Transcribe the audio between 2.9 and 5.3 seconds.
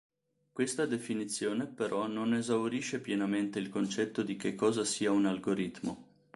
pienamente il concetto di che cosa sia un